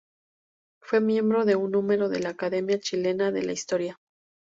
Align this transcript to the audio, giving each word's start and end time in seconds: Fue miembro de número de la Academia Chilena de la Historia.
Fue 0.81 0.99
miembro 0.99 1.45
de 1.45 1.53
número 1.53 2.09
de 2.09 2.21
la 2.21 2.29
Academia 2.29 2.79
Chilena 2.79 3.29
de 3.31 3.43
la 3.43 3.51
Historia. 3.51 3.99